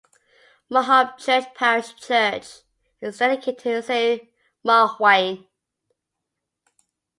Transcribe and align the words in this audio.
Marhamchurch 0.71 1.53
parish 1.53 1.93
church 1.93 2.61
is 3.01 3.19
dedicated 3.19 3.59
to 3.59 3.83
Saint 3.83 4.23
Marwenne. 4.65 5.45